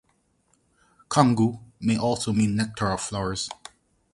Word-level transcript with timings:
Kongu 1.09 1.59
may 1.79 1.95
also 1.95 2.33
mean 2.33 2.55
nectar 2.55 2.89
of 2.91 3.01
flowers. 3.01 3.47